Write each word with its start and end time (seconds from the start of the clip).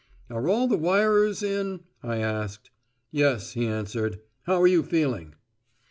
"Are 0.31 0.49
all 0.49 0.67
the 0.67 0.79
wirers 0.79 1.43
in?" 1.43 1.81
I 2.01 2.17
asked. 2.17 2.71
"Yes," 3.11 3.51
he 3.51 3.67
answered. 3.67 4.19
"How 4.47 4.59
are 4.59 4.65
you 4.65 4.81
feeling?" 4.81 5.35